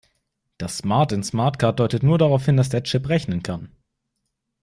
[0.57, 3.69] Das "smart" in SmartCard deutet nur darauf hin, dass der Chip rechnen kann.